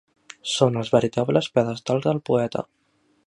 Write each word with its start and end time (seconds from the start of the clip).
Són 0.53 0.79
els 0.83 0.89
veritables 0.95 1.51
pedestals 1.59 2.07
del 2.09 2.25
poeta. 2.31 2.65